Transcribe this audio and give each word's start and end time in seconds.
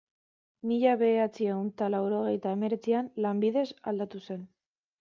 Mila 0.71 0.93
bederatziehun 1.01 1.67
eta 1.73 1.91
laurogeita 1.97 2.55
hemeretzian, 2.55 3.13
lanbidez 3.27 3.69
aldatu 3.93 4.27
zen. 4.29 4.45